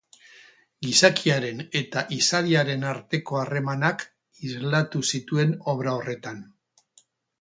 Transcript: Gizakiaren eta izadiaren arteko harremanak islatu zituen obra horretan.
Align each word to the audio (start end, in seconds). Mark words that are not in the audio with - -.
Gizakiaren 0.85 1.59
eta 1.81 2.03
izadiaren 2.17 2.87
arteko 2.93 3.39
harremanak 3.41 4.07
islatu 4.49 5.03
zituen 5.19 5.55
obra 5.75 5.95
horretan. 5.99 6.43